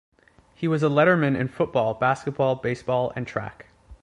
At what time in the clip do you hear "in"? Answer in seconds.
1.39-1.47